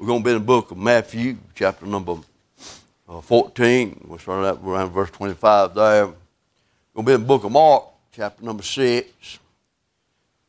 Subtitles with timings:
[0.00, 2.16] We're going to be in the book of Matthew, chapter number
[3.06, 4.06] uh, 14.
[4.08, 6.06] We'll start out around verse 25 there.
[6.06, 6.16] We're going
[6.94, 9.38] to be in the book of Mark, chapter number 6.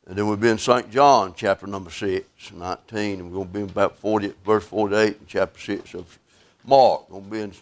[0.08, 0.90] And then we'll be in St.
[0.90, 3.20] John, chapter number 6, 19.
[3.20, 6.18] And we're going to be in about 40, verse 48 in chapter 6 of
[6.65, 7.10] Mark.
[7.10, 7.54] We're going to be in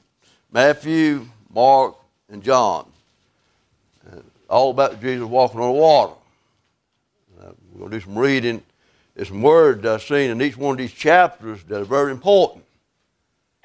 [0.52, 1.96] Matthew, Mark,
[2.30, 2.86] and John.
[4.12, 6.14] And all about Jesus walking on the water.
[7.42, 8.62] Uh, we're going to do some reading
[9.20, 12.64] there's some words I've seen in each one of these chapters that are very important.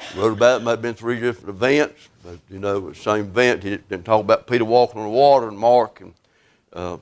[0.00, 2.95] I wrote about it, it might have been three different events, but you know, the
[2.97, 3.62] same event.
[3.62, 6.12] He didn't talk about Peter walking on the water and Mark and,
[6.73, 6.97] uh,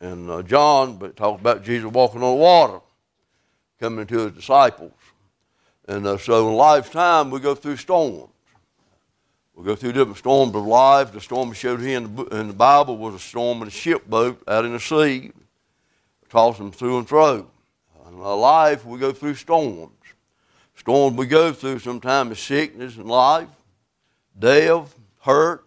[0.00, 2.78] and uh, John, but talked about Jesus walking on the water,
[3.80, 4.92] coming to his disciples.
[5.88, 8.30] And uh, so in lifetime, we go through storms.
[9.56, 11.10] We go through different storms of life.
[11.10, 14.38] The storm showed here in the, in the Bible was a storm in a shipboat
[14.46, 15.32] out in the sea,
[16.28, 17.48] tossing them through and through.
[18.14, 19.90] In our life, we go through storms.
[20.76, 23.48] Storms we go through sometimes is sickness and life,
[24.38, 25.64] death, hurt,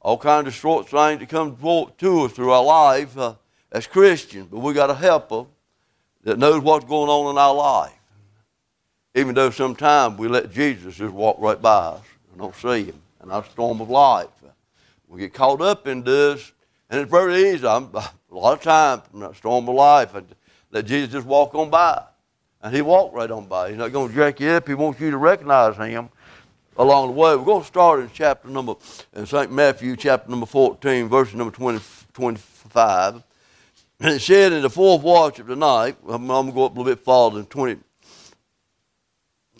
[0.00, 1.54] all kinds of short things that come
[1.98, 3.34] to us through our life uh,
[3.70, 4.48] as Christians.
[4.50, 5.44] But we got a helper
[6.22, 7.92] that knows what's going on in our life.
[9.14, 13.02] Even though sometimes we let Jesus just walk right by us and don't see him
[13.22, 14.28] in our storm of life.
[15.08, 16.52] We get caught up in this,
[16.88, 17.66] and it's very easy.
[17.66, 20.14] I'm, a lot of times in that storm of life,
[20.76, 22.02] let Jesus just walk on by.
[22.60, 23.70] And he walked right on by.
[23.70, 24.68] He's not going to jack you up.
[24.68, 26.10] He wants you to recognize him
[26.76, 27.34] along the way.
[27.34, 28.74] We're going to start in chapter number,
[29.14, 29.50] in St.
[29.50, 31.80] Matthew, chapter number 14, verse number 20,
[32.12, 33.22] 25.
[34.00, 36.66] And it said in the fourth watch of the night, I'm, I'm going to go
[36.66, 37.80] up a little bit farther than 20.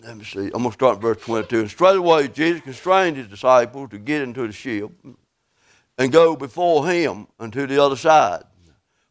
[0.03, 0.45] Let me see.
[0.45, 1.61] I'm going to start in verse 22.
[1.61, 4.91] And straightway Jesus constrained his disciples to get into the ship
[5.97, 8.43] and go before him unto the other side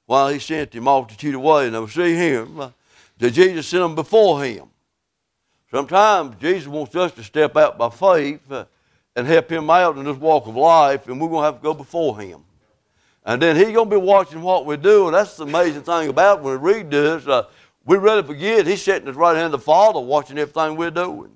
[0.06, 1.66] while he sent the multitude away.
[1.66, 2.70] And they will see him, uh,
[3.18, 4.68] that Jesus sent them before him.
[5.70, 8.64] Sometimes Jesus wants us to step out by faith uh,
[9.14, 11.62] and help him out in this walk of life, and we're going to have to
[11.62, 12.44] go before him.
[13.24, 15.06] And then he's going to be watching what we do.
[15.06, 17.26] And that's the amazing thing about when we read this.
[17.26, 17.46] Uh,
[17.84, 20.92] we really forget he's sitting at the right hand of the Father watching everything we're
[20.92, 21.32] doing.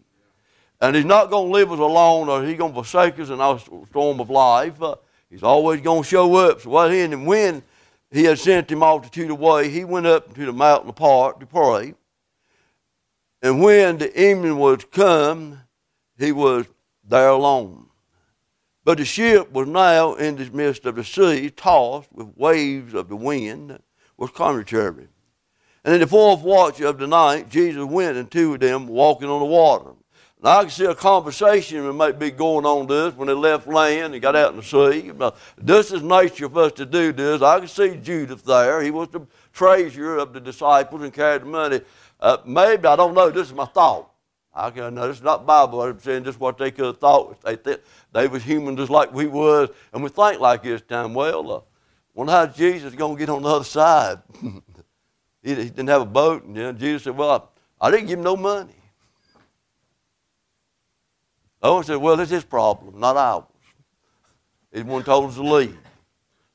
[0.80, 3.40] And he's not going to leave us alone or he's going to forsake us in
[3.40, 4.80] our storm of life.
[4.80, 4.94] Uh,
[5.28, 6.60] he's always going to show up.
[6.60, 7.62] So what he and when
[8.10, 11.94] he had sent the multitude away, he went up into the mountain apart to pray.
[13.42, 15.60] And when the evening was come,
[16.18, 16.66] he was
[17.08, 17.86] there alone.
[18.84, 23.08] But the ship was now in the midst of the sea, tossed with waves of
[23.08, 23.78] the wind,
[24.16, 25.04] was contrary.
[25.04, 25.08] To.
[25.84, 29.46] And in the fourth watch of the night, Jesus went unto them walking on the
[29.46, 29.92] water.
[30.42, 33.66] Now I can see a conversation that might be going on this when they left
[33.66, 35.12] land and got out in the sea.
[35.14, 37.42] Now, this is nature for us to do this.
[37.42, 38.80] I can see Judas there.
[38.80, 41.80] He was the treasurer of the disciples and carried the money.
[42.18, 44.10] Uh, maybe, I don't know, this is my thought.
[44.54, 45.82] I can know this is not Bible.
[45.82, 47.40] I'm saying just what they could have thought.
[47.42, 47.80] They th-
[48.12, 51.14] they was human just like we was, and we think like this time.
[51.14, 51.60] Well, uh,
[52.14, 54.18] wonder how Jesus is going to get on the other side.
[54.42, 58.08] he, he, didn't have a boat, and you know, Jesus said, "Well, I, I didn't
[58.08, 58.79] give him no money."
[61.62, 63.44] Oh, Owen said, Well, it's his problem, not ours.
[64.72, 65.76] He's one told us to leave.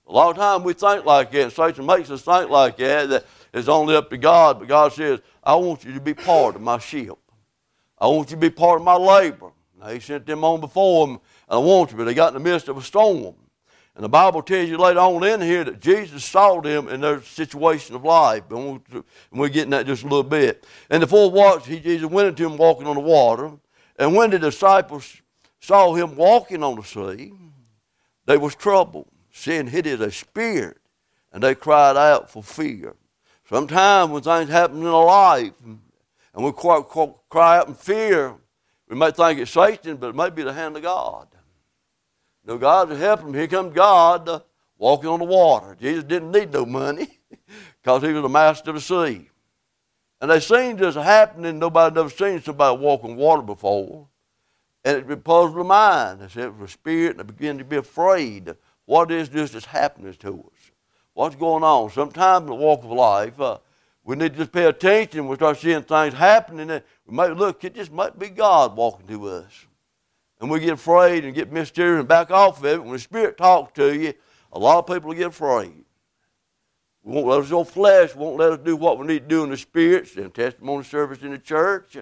[0.07, 3.25] A lot of times we think like that, Satan makes us think like that, that
[3.53, 6.61] it's only up to God, but God says, I want you to be part of
[6.61, 7.17] my ship.
[7.97, 9.51] I want you to be part of my labor.
[9.79, 12.33] Now, he sent them on before him, and I want you, but they got in
[12.35, 13.35] the midst of a storm.
[13.95, 17.21] And the Bible tells you later on in here that Jesus saw them in their
[17.21, 18.43] situation of life.
[18.49, 18.81] And
[19.31, 20.65] we're getting that just a little bit.
[20.89, 23.51] And the fourth watch, he, Jesus went into them walking on the water.
[23.97, 25.21] And when the disciples
[25.59, 27.33] saw him walking on the sea,
[28.25, 30.77] they was troubled, saying, It is a spirit.
[31.31, 32.95] And they cried out for fear.
[33.49, 36.81] Sometimes when things happen in our life and we cry,
[37.29, 38.35] cry out in fear,
[38.89, 41.27] we may think it's Satan, but it may be the hand of God.
[42.45, 43.33] No, God to help him.
[43.33, 44.39] Here comes God uh,
[44.77, 45.75] walking on the water.
[45.79, 47.19] Jesus didn't need no money
[47.81, 49.29] because he was the master of the sea.
[50.21, 51.59] And they seen this happening.
[51.59, 54.07] Nobody never seen somebody walk on water before.
[54.83, 56.21] And it puzzled the mind.
[56.21, 58.55] They said it was a spirit, and they began to be afraid.
[58.85, 60.71] What is this that's happening to us?
[61.13, 61.89] What's going on?
[61.91, 63.57] Sometimes in the walk of life, uh,
[64.03, 65.27] we need to just pay attention.
[65.27, 66.69] We start seeing things happening.
[66.69, 69.65] And we might look, it just might be God walking to us.
[70.39, 72.83] And we get afraid and get mysterious and back off of it.
[72.83, 74.13] When the Spirit talks to you,
[74.51, 75.84] a lot of people get afraid.
[77.05, 79.43] We won't let us go flesh, won't let us do what we need to do
[79.43, 81.97] in the spirits and testimony service in the church.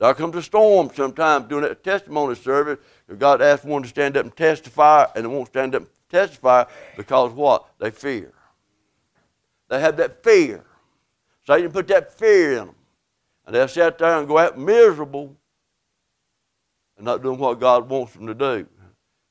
[0.00, 2.78] There comes a storm sometimes during that testimony service.
[3.18, 6.64] God asks one to stand up and testify, and they won't stand up and testify
[6.96, 7.66] because what?
[7.78, 8.32] They fear.
[9.68, 10.64] They have that fear.
[11.46, 12.74] Satan put that fear in them.
[13.46, 15.36] And they'll sit there and go out miserable
[16.96, 18.66] and not doing what God wants them to do.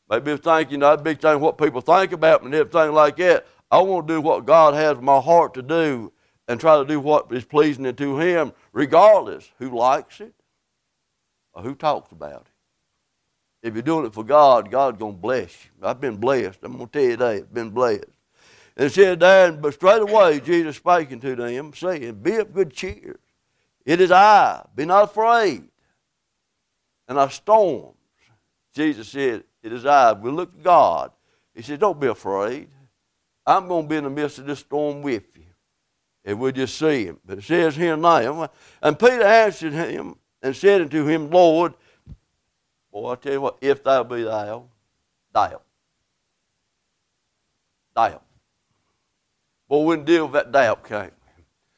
[0.09, 3.45] Maybe thinking, I'd be thinking what people think about me and everything like that.
[3.69, 6.11] I want to do what God has my heart to do
[6.47, 10.33] and try to do what is pleasing to Him, regardless who likes it
[11.53, 13.67] or who talks about it.
[13.67, 15.71] If you're doing it for God, God's going to bless you.
[15.85, 16.59] I've been blessed.
[16.63, 17.35] I'm going to tell you that.
[17.35, 18.05] I've been blessed.
[18.77, 23.19] And said there, but straight away Jesus speaking to them, saying, Be of good cheer.
[23.85, 24.63] It is I.
[24.75, 25.63] Be not afraid.
[27.07, 27.97] And our storms,
[28.73, 30.13] Jesus said, It is I.
[30.13, 31.11] We look to God.
[31.55, 32.69] He said, Don't be afraid.
[33.47, 35.45] I'm going to be in the midst of this storm with you.
[36.25, 37.19] And we'll just see him.
[37.25, 38.49] But it says here now,
[38.81, 41.73] and Peter answered him and said unto him, Lord,
[42.91, 44.65] boy, I tell you what, if thou be thou,
[45.31, 45.61] thou.
[47.95, 48.21] Thou.
[49.69, 51.13] Boy, we can deal with that doubt, can't?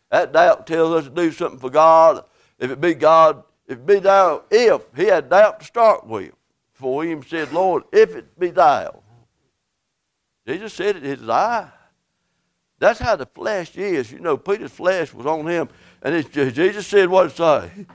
[0.10, 2.26] That doubt tells us to do something for God.
[2.58, 6.34] If it be God, if it be thou, if he had doubt to start with,
[6.74, 9.04] for he even said, Lord, if it be thou.
[10.50, 11.70] Jesus said it it is I.
[12.80, 14.12] That's how the flesh is.
[14.12, 15.70] You know, Peter's flesh was on him.
[16.02, 17.86] And Jesus said what it say?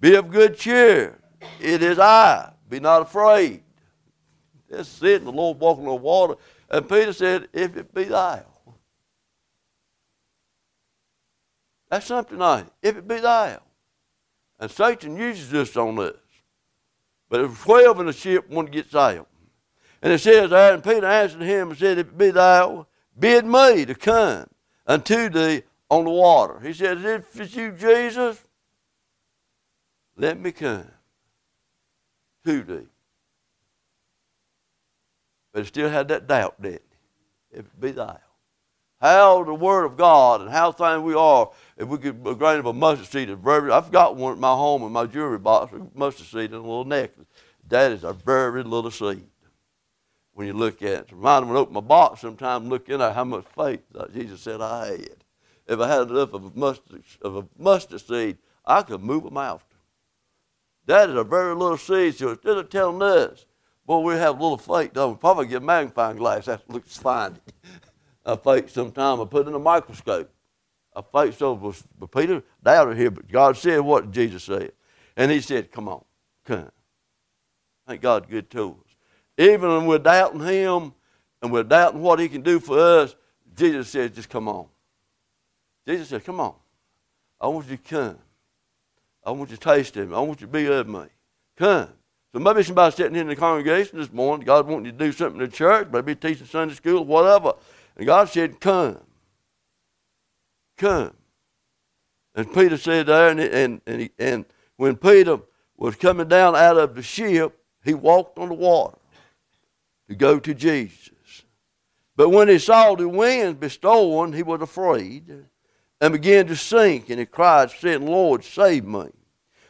[0.00, 1.18] Be of good cheer.
[1.60, 2.54] It is I.
[2.70, 3.62] Be not afraid.
[4.70, 6.36] Just sitting, the Lord walking on the water.
[6.70, 8.44] And Peter said, If it be thou.
[11.90, 13.60] That's something like If it be thou.
[14.58, 16.14] And Satan uses this on us.
[17.28, 19.26] But if 12 in the ship, one gets out.
[20.02, 22.86] And it says and Peter answered him and said, If it be thou,
[23.18, 24.46] bid me to come
[24.86, 26.60] unto thee on the water.
[26.60, 28.42] He said, If it's you, Jesus,
[30.16, 30.86] let me come
[32.46, 32.86] to thee.
[35.52, 36.82] But he still had that doubt, didn't
[37.52, 37.58] he?
[37.58, 38.18] If it be thou.
[39.00, 42.58] How the Word of God and how things we are, if we could a grain
[42.58, 45.72] of a mustard seed, very, I've got one at my home in my jewelry box,
[45.72, 47.26] a mustard seed and a little necklace.
[47.68, 49.29] That is a very little seed
[50.40, 51.12] when you look at it.
[51.12, 53.82] Reminded me to open my box sometime and look in there how much faith
[54.14, 55.24] Jesus said I had.
[55.66, 59.30] If I had enough of a mustard, of a mustard seed, I could move a
[59.30, 59.66] mountain.
[60.86, 62.14] That is a very little seed.
[62.14, 63.44] So instead of telling us,
[63.84, 65.18] boy, we have a little faith, don't we?
[65.18, 66.46] Probably get a magnifying glass.
[66.46, 67.36] That looks fine.
[68.24, 70.32] I faith sometime I put in a microscope.
[70.96, 74.72] A faith so but Peter doubted here, but God said what Jesus said.
[75.18, 76.02] And he said, Come on,
[76.46, 76.70] come.
[77.86, 78.89] Thank God good to us.
[79.40, 80.92] Even when we're doubting Him
[81.40, 83.16] and we're doubting what He can do for us,
[83.56, 84.66] Jesus said, just come on.
[85.88, 86.54] Jesus said, come on.
[87.40, 88.18] I want you to come.
[89.24, 90.14] I want you to taste Him.
[90.14, 91.04] I want you to be of me.
[91.56, 91.88] Come.
[92.34, 95.40] So maybe somebody sitting in the congregation this morning, God wants you to do something
[95.40, 97.54] in church, maybe teaching Sunday school, whatever.
[97.96, 98.98] And God said, come.
[100.76, 101.14] Come.
[102.34, 104.44] And Peter said there, and, and, and, and
[104.76, 105.38] when Peter
[105.78, 108.98] was coming down out of the ship, he walked on the water
[110.10, 111.44] to go to Jesus.
[112.16, 115.46] But when he saw the winds bestowing, he was afraid
[116.00, 119.06] and began to sink, and he cried, saying, Lord, save me.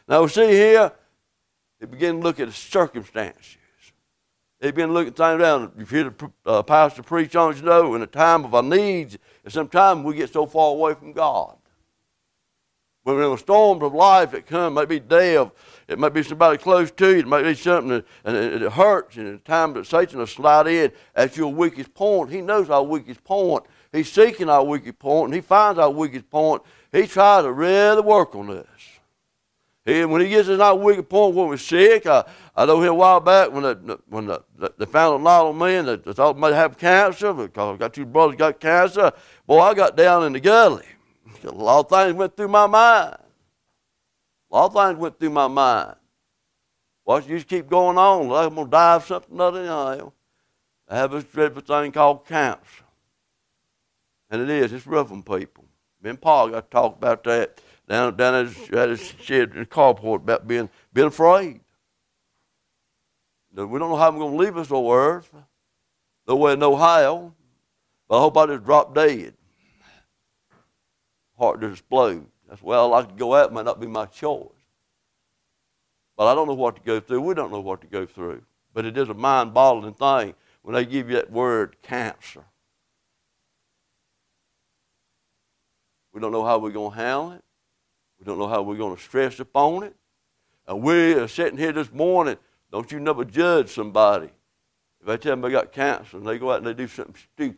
[0.07, 0.91] Now, we see here,
[1.79, 3.57] he began to look at the circumstances.
[4.59, 5.71] He began to look at things down.
[5.77, 9.19] You've heard the uh, pastor preach on, you know, in a time of our needs,
[9.43, 11.55] and sometimes we get so far away from God.
[13.03, 15.51] When there are storms of life that come, maybe death,
[15.87, 17.19] it might be somebody close to you.
[17.19, 19.17] It might be something that and it hurts.
[19.17, 22.83] And the time that Satan will slide in at your weakest point, he knows our
[22.83, 23.63] weakest point.
[23.91, 26.61] He's seeking our weakest point, and he finds our weakest point.
[26.91, 28.65] He tries to really work on us.
[29.83, 32.23] He, when he gets to our weakest point when we're sick, I,
[32.55, 33.63] I know here a while back when,
[34.07, 37.75] when the, the, they found a lot of men that thought might have cancer because
[37.75, 39.11] I got two brothers got cancer.
[39.47, 40.85] Boy, I got down in the gully.
[41.43, 43.17] A lot of things went through my mind.
[44.51, 45.95] A lot of things went through my mind.
[47.05, 48.27] Watch, you just keep going on.
[48.27, 50.11] Like I'm going to die of something other than
[50.87, 52.83] I have this dreadful thing called cancer.
[54.29, 54.73] And it is.
[54.73, 55.65] It's rough on people.
[56.01, 59.51] Me and Paul got to talk about that down, down at, his, at his shed
[59.51, 61.61] in the carport about being, being afraid.
[63.53, 65.29] We don't know how I'm going to leave us on earth.
[66.27, 67.33] No way, no how.
[68.07, 69.33] But I hope I just drop dead.
[71.41, 72.27] Heart just explode.
[72.47, 73.51] That's where I to go out.
[73.51, 74.45] Might not be my choice.
[76.15, 77.21] But I don't know what to go through.
[77.21, 78.43] We don't know what to go through.
[78.75, 82.43] But it is a mind boggling thing when they give you that word cancer.
[86.13, 87.43] We don't know how we're going to handle it.
[88.19, 89.95] We don't know how we're going to stress upon it.
[90.67, 92.37] And we are sitting here this morning.
[92.71, 94.29] Don't you never judge somebody.
[95.01, 97.15] If I tell them they got cancer and they go out and they do something
[97.33, 97.57] stupid,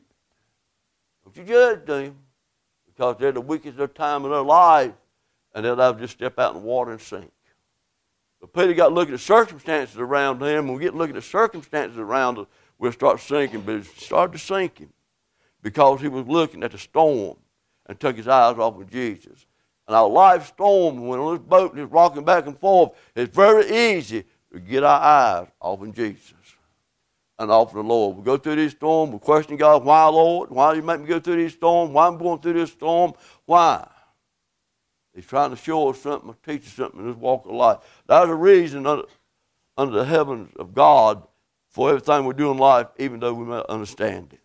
[1.26, 2.16] don't you judge them
[3.04, 4.94] because they're the weakest of time in their life
[5.54, 7.32] and then I would just step out in the water and sink.
[8.40, 10.68] But Peter got looking at the circumstances around him.
[10.68, 13.62] When we get looking at the circumstances around us, we'll start sinking.
[13.62, 14.92] But it started to sink him
[15.62, 17.38] because he was looking at the storm
[17.86, 19.46] and took his eyes off of Jesus.
[19.88, 23.96] And our life storm, when on this boat is rocking back and forth, it's very
[23.96, 26.34] easy to get our eyes off of Jesus
[27.40, 28.18] and off of the Lord.
[28.18, 30.50] We go through this storm, we question God, why, Lord?
[30.50, 31.94] Why you make me go through this storm?
[31.94, 33.14] Why I'm going through this storm?
[33.46, 33.88] Why?
[35.14, 37.78] He's trying to show us something, teach us something in this walk of life.
[38.08, 39.06] There's a reason under,
[39.78, 41.24] under the heavens of God
[41.70, 44.40] for everything we do in life, even though we may not understand it.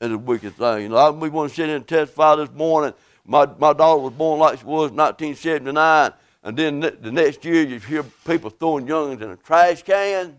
[0.00, 0.82] It's a wicked thing.
[0.82, 2.92] You know, we want to sit in and testify this morning.
[3.24, 7.62] My, my daughter was born like she was in 1979, and then the next year
[7.62, 10.36] you hear people throwing youngins in a trash can,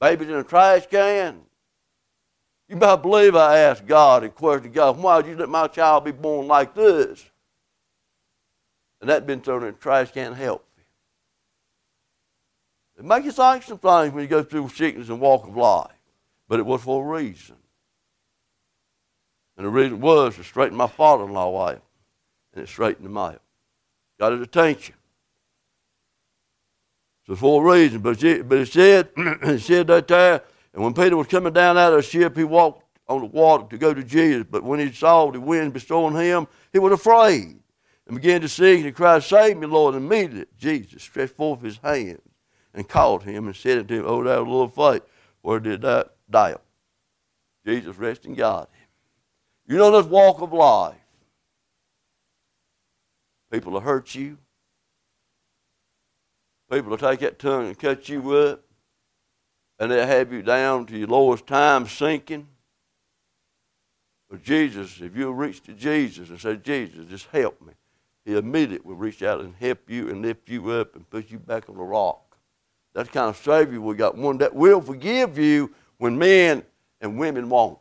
[0.00, 1.40] babies in a trash can.
[2.68, 6.04] You better believe I asked God and questioned God, why did you let my child
[6.04, 7.24] be born like this?
[9.00, 10.64] And that been thrown in a trash can help.
[12.98, 15.92] It makes you think some things when you go through sickness and walk of life.
[16.48, 17.56] But it was for a reason.
[19.56, 21.82] And the reason was to straighten my father in law out.
[22.52, 23.40] And it straightened him out.
[24.18, 24.96] Got his attention.
[27.36, 28.00] For a reason.
[28.00, 30.42] But it, but it said, it said that there,
[30.72, 33.64] and when Peter was coming down out of the ship, he walked on the water
[33.70, 34.46] to go to Jesus.
[34.50, 37.58] But when he saw the wind bestowing him, he was afraid
[38.06, 39.94] and began to sing and cry, Save me, Lord.
[39.94, 42.20] And immediately Jesus stretched forth his hand
[42.74, 45.02] and called him and said unto him, Oh, thou little faith,
[45.42, 46.56] where did that die?
[47.66, 48.66] Jesus rest in God.
[49.66, 50.94] You know this walk of life.
[53.52, 54.38] People will hurt you.
[56.70, 58.62] People will take that tongue and cut you up.
[59.78, 62.48] And they'll have you down to your lowest time sinking.
[64.28, 67.72] But Jesus, if you'll reach to Jesus and say, Jesus, just help me,
[68.24, 71.38] he immediately will reach out and help you and lift you up and put you
[71.38, 72.36] back on the rock.
[72.92, 74.16] That's kind of Savior we got.
[74.16, 76.62] One that will forgive you when men
[77.00, 77.78] and women won't.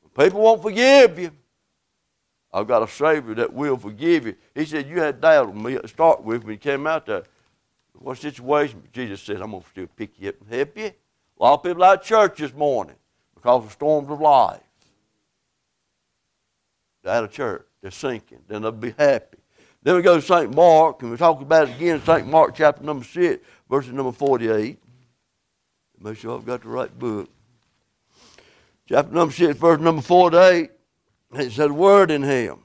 [0.00, 1.32] When people won't forgive you.
[2.52, 4.36] I've got a Savior that will forgive you.
[4.54, 7.24] He said, You had doubt on me to start with you came out there.
[7.94, 8.82] What situation?
[8.92, 10.86] Jesus said, I'm going to still pick you up and help you.
[10.86, 12.96] A lot of people out of church this morning
[13.34, 14.60] because of storms of life.
[17.02, 17.66] They're out of church.
[17.80, 18.38] They're sinking.
[18.48, 19.38] Then they'll be happy.
[19.82, 20.54] Then we go to St.
[20.54, 22.26] Mark, and we talk about it again, St.
[22.26, 24.78] Mark chapter number 6, verses number 48.
[26.00, 27.28] Make sure I've got the right book.
[28.88, 30.70] Chapter number 6, verse number 48.
[31.34, 32.58] It said, Word in him.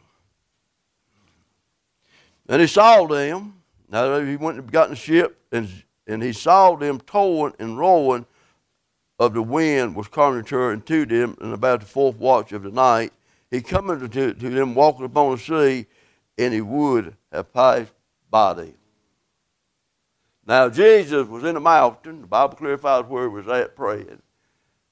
[2.48, 3.62] And he saw them.
[3.90, 5.70] Now he went and got in the ship, and,
[6.06, 8.26] and he saw them towing and rowing
[9.20, 13.12] of the wind was contrary to them, and about the fourth watch of the night
[13.50, 15.86] he cometh to, to them walking upon the sea,
[16.38, 17.94] and he would have passed
[18.30, 18.74] by them.
[20.46, 22.22] Now, Jesus was in the mountain.
[22.22, 24.22] The Bible clarifies where he was at praying.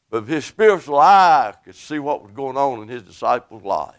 [0.10, 3.96] But his spiritual eye could see what was going on in his disciples' life.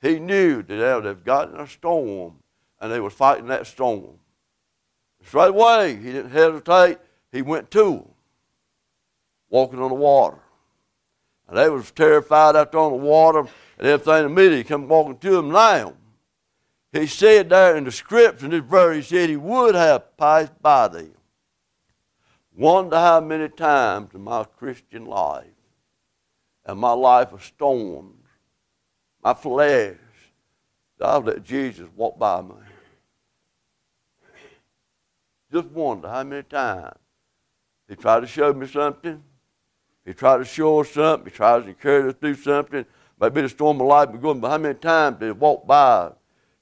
[0.00, 2.39] He knew that they would have gotten a storm,
[2.80, 4.18] and they were fighting that storm.
[5.24, 6.98] Straight away, he didn't hesitate.
[7.30, 8.08] He went to them,
[9.50, 10.38] walking on the water.
[11.48, 13.40] And they was terrified out there on the water
[13.78, 14.24] and everything.
[14.24, 15.94] Immediately he come walking to them now.
[16.92, 20.60] He said there in the scripture in this verse, he said he would have passed
[20.60, 21.12] by them.
[22.56, 25.44] Wonder how many times in my Christian life
[26.64, 28.26] and my life of storms,
[29.22, 29.96] my flesh,
[31.00, 32.54] I've let Jesus walk by me.
[35.52, 36.98] Just wonder how many times
[37.88, 39.22] he tried to show me something
[40.04, 41.30] he tried to show us something.
[41.30, 42.84] He tries to encourage us to do something.
[43.20, 46.12] Maybe the storm of life be going, but how many times did it walk by?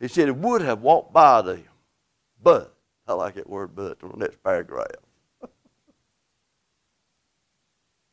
[0.01, 1.65] He said it would have walked by them.
[2.43, 2.75] But,
[3.07, 4.87] I like that word but on the next paragraph.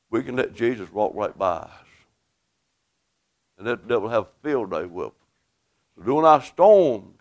[0.10, 1.72] we can let Jesus walk right by us.
[3.58, 5.13] And that devil have a field day with us.
[5.98, 7.17] So during our storms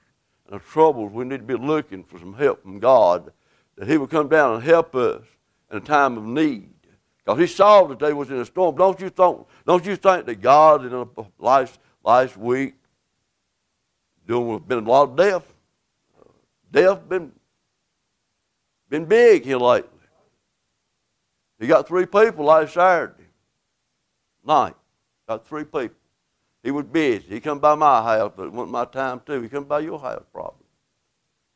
[0.47, 3.33] and our troubles, we need to be looking for some help from God,
[3.77, 5.23] that He would come down and help us
[5.71, 6.71] in a time of need.
[7.25, 8.77] Because he saw that they was in a storm.
[8.77, 12.75] Don't you think, don't you think that God in last, last week
[14.27, 15.55] doing been a lot of death?
[16.71, 17.33] Death been
[18.91, 19.91] been big here lately.
[21.59, 23.25] He got three people last Saturday
[24.45, 24.75] night.
[25.27, 25.97] Got three people.
[26.63, 27.25] He was busy.
[27.29, 29.41] He come by my house, but it wasn't my time too.
[29.41, 30.64] He come by your house probably.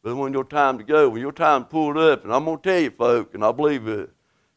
[0.09, 2.81] But when your time to go, when your time pulled up, and I'm gonna tell
[2.81, 4.09] you, folk, and I believe it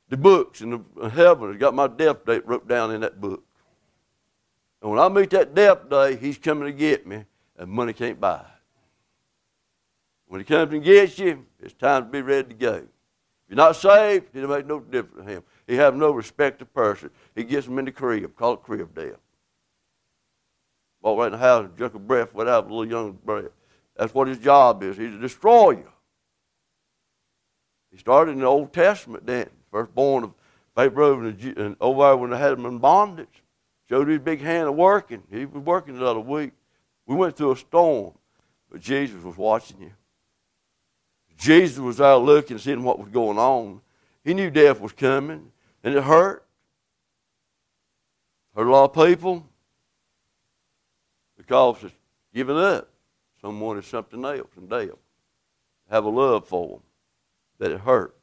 [0.07, 1.53] the books in the heaven.
[1.53, 3.43] I got my death date wrote down in that book.
[4.81, 7.25] And when I meet that death day, he's coming to get me.
[7.57, 8.45] and money can't buy it.
[10.27, 12.75] When he comes and gets you, it's time to be ready to go.
[12.75, 12.85] If
[13.49, 15.43] you're not saved, it make no difference to him.
[15.67, 17.09] He have no respect to person.
[17.35, 19.19] He gets them in the crib, call it crib death.
[21.01, 23.51] Walk right in the house and jerk a breath without a little young breath.
[24.01, 24.97] That's what his job is.
[24.97, 25.85] He's a destroyer.
[27.91, 30.33] He started in the Old Testament then, first born of
[30.73, 33.43] Pharaoh and, and over there when they had him in bondage.
[33.87, 35.21] Showed his big hand of working.
[35.29, 36.53] He was working the other week.
[37.05, 38.13] We went through a storm,
[38.71, 39.91] but Jesus was watching you.
[41.37, 43.81] Jesus was out looking, seeing what was going on.
[44.23, 45.51] He knew death was coming,
[45.83, 46.43] and it hurt.
[48.55, 49.47] Hurt a lot of people
[51.37, 51.93] because it's
[52.33, 52.90] giving up.
[53.41, 54.89] Someone is something else and death.
[55.89, 56.79] Have a love for them
[57.59, 58.13] that it hurts.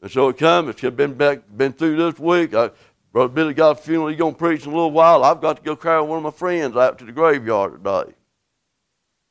[0.00, 0.70] And so it comes.
[0.70, 2.54] It's been back, been through this week.
[2.54, 2.70] I,
[3.12, 4.08] Brother Billy got a funeral.
[4.08, 5.24] He's going to preach in a little while.
[5.24, 8.14] I've got to go carry one of my friends out to the graveyard today.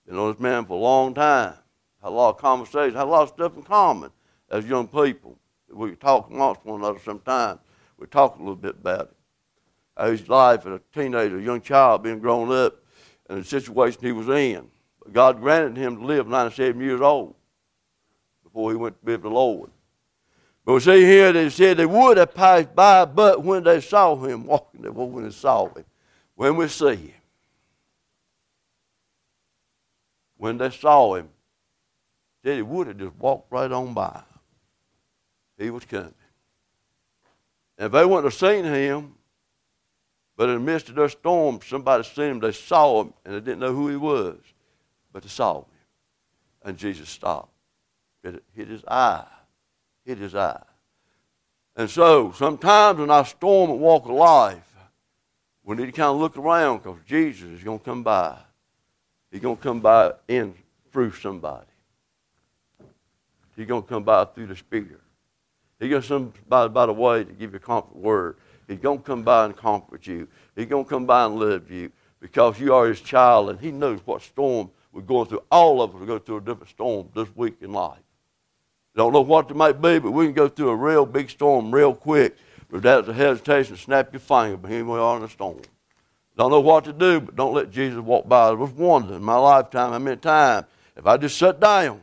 [0.06, 1.54] Been on this man for a long time.
[2.02, 2.96] Had a lot of conversations.
[2.96, 4.12] Had a lot of stuff in common
[4.50, 5.38] as young people.
[5.72, 7.60] We talk amongst one another sometimes.
[7.98, 9.12] We talk a little bit about
[9.98, 10.10] it.
[10.10, 12.76] His life as a teenager, a young child, being grown up,
[13.30, 14.68] and the situation he was in.
[15.02, 17.36] But God granted him to live 97 years old
[18.44, 19.70] before he went to be with the Lord.
[20.66, 24.16] But we see here they said they would have passed by, but when they saw
[24.18, 25.86] him walking, they when they saw him,
[26.36, 27.12] when we see him,
[30.38, 31.30] when they saw him,
[32.44, 34.22] said he would have just walked right on by.
[35.58, 36.14] He was coming.
[37.78, 39.16] And if they wouldn't have seen him,
[40.38, 43.40] but in the midst of their storm, somebody seen him, they saw him, and they
[43.40, 44.38] didn't know who he was,
[45.12, 45.66] but they saw him.
[46.64, 47.50] And Jesus stopped.
[48.24, 49.26] It hit his eye.
[50.06, 50.64] Hit his eye.
[51.76, 54.76] And so, sometimes in our storm and walk of life,
[55.64, 58.38] we need to kind of look around because Jesus is going to come by.
[59.32, 60.54] He's going to come by in
[60.92, 61.66] through somebody.
[63.56, 65.02] He's going to come by through the Spirit.
[65.80, 68.38] He's going to come by, by the way to give you a comfort word.
[68.68, 70.28] He's going to come by and comfort you.
[70.56, 73.72] He's going to come by and love you because you are his child and he
[73.72, 75.44] knows what storm we're going through.
[75.52, 78.00] All of us will go through a different storm this week in life.
[78.96, 81.74] Don't know what it might be, but we can go through a real big storm
[81.74, 82.36] real quick
[82.70, 85.62] without the hesitation, snap your finger, but here we are in a storm.
[86.36, 88.50] Don't know what to do, but don't let Jesus walk by.
[88.50, 92.02] I was wondering in my lifetime how many times if I just sat down,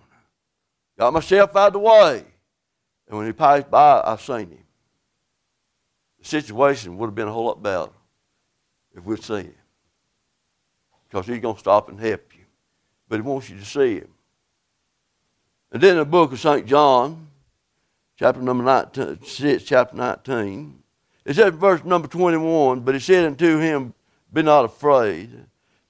[0.98, 2.24] got myself out of the way,
[3.08, 4.63] and when he passed by, I seen him
[6.24, 7.90] situation would have been a whole lot better
[8.96, 9.54] if we'd seen him.
[11.08, 12.44] Because he's going to stop and help you.
[13.08, 14.08] But he wants you to see him.
[15.70, 16.66] And then in the book of St.
[16.66, 17.28] John,
[18.16, 20.82] chapter number 19, 6, chapter 19,
[21.24, 23.94] it says verse number 21, but he said unto him,
[24.32, 25.30] Be not afraid.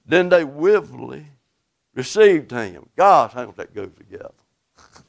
[0.05, 1.25] Then they willfully
[1.93, 2.89] received him.
[2.95, 4.31] Gosh, how that goes together.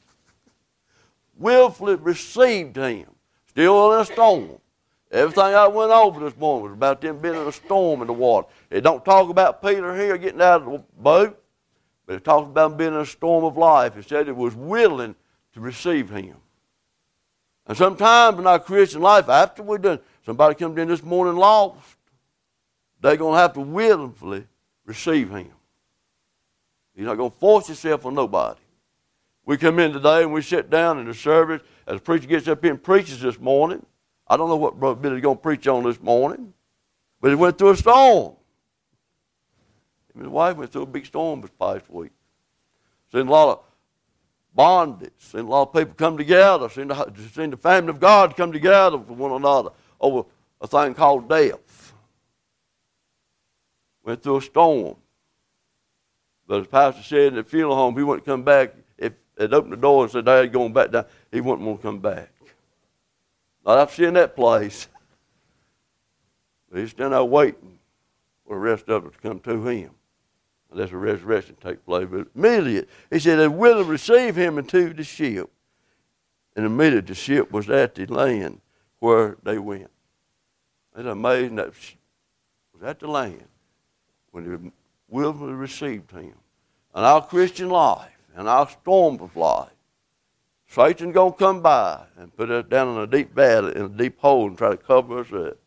[1.37, 3.07] willfully received him.
[3.47, 4.59] Still in a storm.
[5.11, 8.13] Everything I went over this morning was about them being in a storm in the
[8.13, 8.47] water.
[8.69, 11.41] It don't talk about Peter here getting out of the boat,
[12.05, 13.95] but it talks about them being in a storm of life.
[13.95, 15.15] It said it was willing
[15.53, 16.35] to receive him.
[17.67, 21.97] And sometimes in our Christian life, after we're done, somebody comes in this morning lost,
[23.01, 24.45] they're going to have to willingly
[24.85, 25.51] receive him.
[26.95, 28.59] You're not going to force yourself on nobody.
[29.45, 32.47] We come in today and we sit down in the service as the preacher gets
[32.47, 33.85] up here and preaches this morning.
[34.29, 36.53] I don't know what Brother Billy's going to preach on this morning,
[37.21, 38.35] but he went through a storm.
[40.17, 42.11] His wife went through a big storm this past week.
[43.11, 43.63] Seen a lot of
[44.53, 45.11] bondage.
[45.19, 46.69] Seen a lot of people come together.
[46.69, 49.69] Seen the, seen the family of God come together for one another
[50.01, 50.27] over
[50.59, 51.93] a thing called death.
[54.03, 54.95] Went through a storm.
[56.47, 58.73] But as Pastor said in the funeral home, he wouldn't come back.
[58.97, 61.87] If it opened the door and said, Dad, going back down, he wouldn't want to
[61.87, 62.31] come back.
[63.67, 64.87] After seeing that place.
[66.71, 67.79] But he's still there waiting
[68.45, 69.91] for the rest of us to come to him.
[70.71, 72.07] Unless the resurrection take place.
[72.09, 75.49] But immediately, he said, they will receive him into the ship.
[76.55, 78.61] And immediately the ship was at the land
[78.99, 79.91] where they went.
[80.95, 81.67] It's amazing that
[82.73, 83.45] was at the land
[84.31, 84.71] when they
[85.07, 86.33] willingly received him.
[86.95, 89.69] And our Christian life and our storm of life
[90.67, 93.89] Satan's going to come by and put us down in a deep valley, in a
[93.89, 95.57] deep hole, and try to cover us up.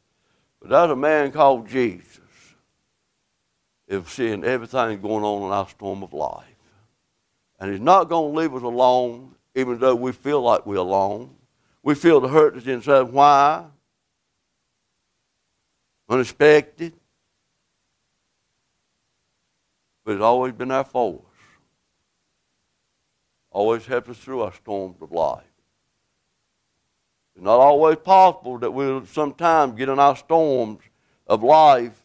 [0.60, 2.20] But there's a man called Jesus
[3.88, 6.44] is seeing everything going on in our storm of life.
[7.58, 11.34] And he's not going to leave us alone, even though we feel like we're alone.
[11.82, 13.10] We feel the hurt that's inside.
[13.10, 13.64] Why?
[16.08, 16.94] Unexpected.
[20.10, 21.29] but it's always been there for us.
[23.50, 25.44] Always helped us through our storms of life.
[27.34, 30.80] It's not always possible that we'll sometimes get in our storms
[31.26, 32.00] of life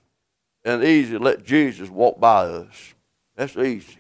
[0.64, 2.94] and easy let Jesus walk by us.
[3.36, 3.98] That's easy.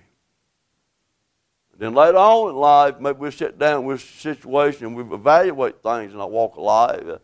[1.77, 5.83] Then later on in life, maybe we sit down with a situation and we evaluate
[5.83, 7.19] things in our walk of life.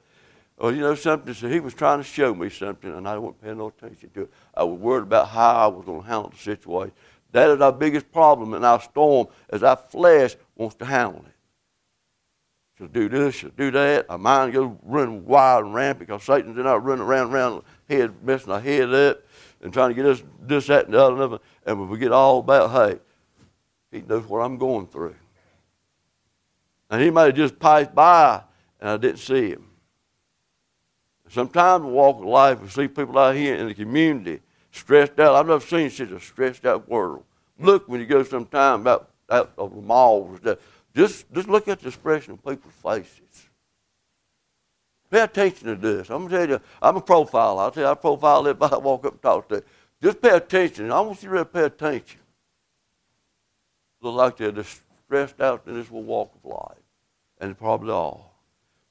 [0.58, 3.42] Or, you know, something, so he was trying to show me something, and I wasn't
[3.42, 4.32] paying no attention to it.
[4.54, 6.92] I was worried about how I was going to handle the situation.
[7.32, 11.34] That is our biggest problem in our storm, is our flesh wants to handle it.
[12.78, 14.08] Should do this, should do that.
[14.10, 18.12] Our mind goes running wild and rampant because Satan's in our running around, around, head,
[18.24, 19.22] messing our head up
[19.62, 21.40] and trying to get us this, that, and the other.
[21.66, 23.00] And we forget all about, hey,
[23.92, 25.16] he knows what I'm going through.
[26.90, 28.42] And he might have just passed by
[28.80, 29.68] and I didn't see him.
[31.30, 34.42] Sometimes we walk life, we see people out here in the community
[34.72, 35.36] stressed out.
[35.36, 37.24] I've never seen such a stressed out world.
[37.60, 40.40] Look when you go sometime about out of the malls.
[40.96, 43.50] Just, just look at the expression of people's faces.
[45.10, 46.10] Pay attention to this.
[46.10, 47.60] I'm gonna tell you, I'm a profiler.
[47.60, 49.64] I'll tell you, I profile everybody I walk up and talk to.
[50.02, 50.92] Just pay attention.
[50.92, 52.20] I want you to really pay attention.
[54.02, 54.64] Look like they're
[55.06, 56.78] stressed out in this walk of life.
[57.40, 58.34] And probably all.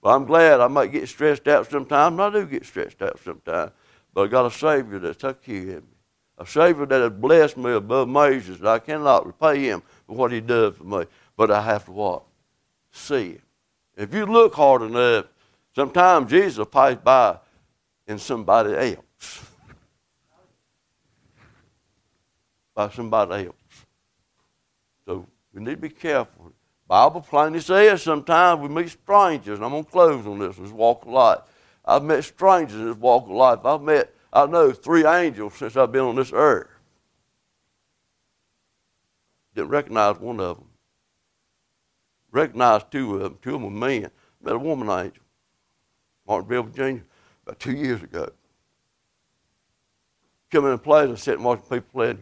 [0.02, 3.72] But I'm glad I might get stressed out sometimes, I do get stressed out sometimes.
[4.12, 5.96] But I got a Savior that took care of me.
[6.38, 10.32] A Savior that has blessed me above measures, that I cannot repay Him for what
[10.32, 11.04] He does for me.
[11.36, 12.22] But I have to what?
[12.90, 13.42] See Him.
[13.96, 15.26] If you look hard enough,
[15.74, 17.38] sometimes Jesus will pass by
[18.06, 19.44] in somebody else.
[22.74, 23.56] by somebody else.
[25.06, 26.52] So we need to be careful.
[26.88, 30.72] Bible plainly says sometimes we meet strangers, and I'm going to close on this, this
[30.72, 31.38] walk of life.
[31.90, 33.64] I've met strangers in this walk of life.
[33.64, 36.68] I've met, I know, three angels since I've been on this earth.
[39.56, 40.66] Didn't recognize one of them.
[42.30, 43.38] Recognized two of them.
[43.42, 44.10] Two of them were men.
[44.40, 45.22] Met a woman angel,
[46.28, 47.02] Martinville, Virginia,
[47.44, 48.30] about two years ago.
[50.52, 52.16] Come in a place and sit and watch people play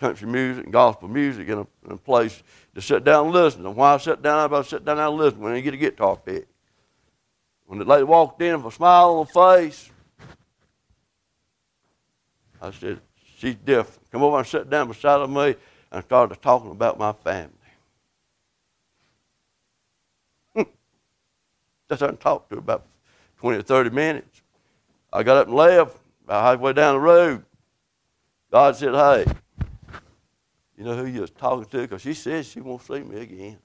[0.00, 2.42] country music and gospel music in a, in a place
[2.74, 3.64] to sit down and listen.
[3.64, 5.76] And why I sat down, I about sit down and listen when I get a
[5.76, 6.49] guitar pick.
[7.70, 9.90] When the lady walked in with a smile on her face,
[12.60, 13.00] I said,
[13.36, 14.10] she's different.
[14.10, 15.54] Come over and sit down beside of me
[15.92, 17.52] and started talking about my family.
[20.52, 20.62] Hmm.
[21.88, 22.86] Just and talked to her about
[23.38, 24.42] 20 or 30 minutes.
[25.12, 27.44] I got up and left about halfway down the road.
[28.50, 29.32] God said, hey,
[30.76, 31.82] you know who you was talking to?
[31.82, 33.58] Because she says she won't see me again.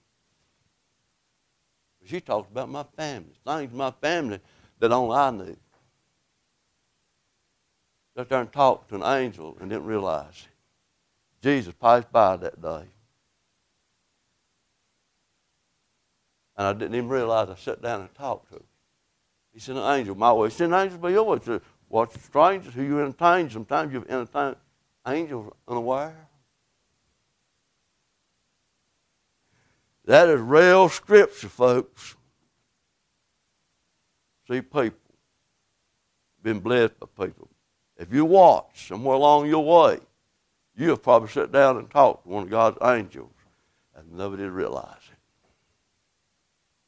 [2.06, 4.40] She talked about my family, things my family
[4.80, 5.58] that only I knew.
[8.16, 10.48] Sat there and talked to an angel and didn't realize.
[11.42, 12.84] Jesus passed by that day.
[16.58, 18.64] And I didn't even realize I sat down and talked to him.
[19.54, 20.50] He said, an angel my way.
[20.50, 21.40] He said, an angel be your way.
[21.90, 23.50] Watch strangers who you entertain.
[23.50, 24.56] Sometimes you entertain
[25.08, 26.28] angels unaware.
[30.06, 32.16] That is real scripture, folks.
[34.48, 35.00] See people.
[36.44, 37.50] Been blessed by people.
[37.98, 40.00] If you watch somewhere along your way,
[40.76, 43.32] you have probably sat down and talked to one of God's angels
[43.96, 45.18] and nobody realized it.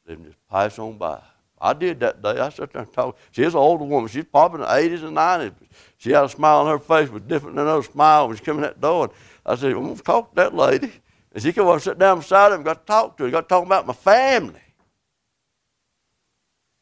[0.06, 1.20] They just pass on by.
[1.60, 2.38] I did that day.
[2.38, 3.18] I sat there and talked.
[3.32, 4.08] She's an older woman.
[4.08, 5.54] She's probably in the 80s and 90s.
[5.96, 8.56] She had a smile on her face was different than another smile when she came
[8.56, 9.06] in that door.
[9.06, 9.12] And
[9.44, 10.92] I said, I'm going to talk to that lady.
[11.36, 13.64] She come over sit down beside him, got to talk to her, got to talk
[13.64, 14.60] about my family.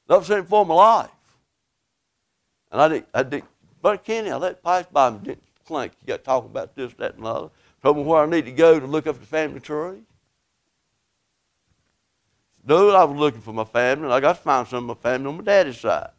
[0.08, 1.10] Never seen before in my life.
[2.70, 3.44] And I didn't, I didn't,
[3.82, 5.92] Brother Kenny, I let pass by him, didn't clink.
[6.00, 7.50] You got to talk about this, that, and the other.
[7.82, 10.02] Told me where I need to go to look up the family tree.
[12.64, 15.10] No, I was looking for my family, and I got to find some of my
[15.10, 16.10] family on my daddy's side.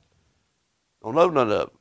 [1.04, 1.77] Don't know none of them.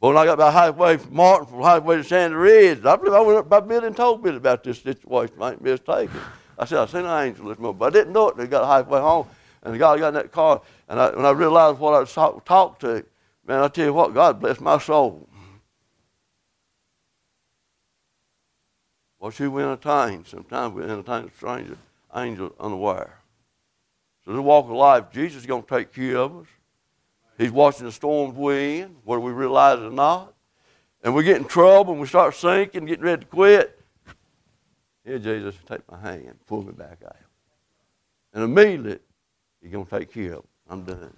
[0.00, 3.12] But when I got about halfway from Martin, from halfway to Sandy Ridge, I believe
[3.12, 5.36] I went up by Billy and told Billy about this situation.
[5.40, 6.20] I ain't mistaken.
[6.58, 8.66] I said, I seen an angel this morning, but I didn't know it They got
[8.66, 9.26] halfway home.
[9.62, 12.46] And God got in that car, and I, when I realized what I was talk,
[12.46, 13.04] talked to,
[13.46, 15.28] man, I tell you what, God bless my soul.
[19.18, 20.24] Well, we entertain.
[20.24, 21.76] Sometimes we entertain a stranger,
[22.16, 23.18] angel unaware.
[24.24, 26.46] So the walk of life, Jesus is going to take care of us.
[27.40, 30.34] He's watching the storms we in, whether we realize it or not.
[31.02, 33.80] And we get in trouble and we start sinking, getting ready to quit.
[35.06, 37.16] Here, Jesus, take my hand, pull me back out.
[38.34, 38.98] And immediately,
[39.62, 40.48] He's going to take care of it.
[40.68, 41.08] I'm done.